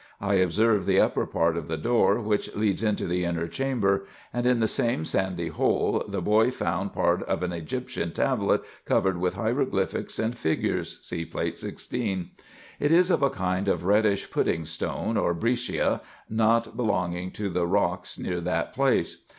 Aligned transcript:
I 0.19 0.33
observed 0.33 0.87
the 0.87 0.99
upper 0.99 1.27
part 1.27 1.55
of 1.55 1.67
the 1.67 1.77
door 1.77 2.19
which 2.21 2.55
leads 2.55 2.81
into 2.81 3.05
the 3.05 3.23
inner 3.23 3.47
chamber; 3.47 4.07
and 4.33 4.47
in 4.47 4.59
the 4.59 4.67
same 4.67 5.05
sandy 5.05 5.49
hole 5.49 6.03
the 6.07 6.23
boy 6.23 6.49
found 6.49 6.91
part 6.91 7.21
of 7.21 7.43
an 7.43 7.53
Egyptian 7.53 8.09
tablet 8.11 8.63
covered 8.85 9.19
with 9.19 9.35
hieroglyphics 9.35 10.17
and 10.17 10.35
figures 10.35 10.97
(See 11.03 11.23
Plate 11.23 11.59
16.) 11.59 12.31
It 12.79 12.91
is 12.91 13.11
of 13.11 13.21
a 13.21 13.29
kind 13.29 13.67
of 13.67 13.85
reddish 13.85 14.31
pudding 14.31 14.65
stone 14.65 15.17
or 15.17 15.35
breccia, 15.35 16.01
not 16.27 16.75
belonging 16.75 17.29
to 17.33 17.47
the 17.51 17.67
rocks 17.67 18.17
near 18.17 18.41
that 18.41 18.73
place. 18.73 19.19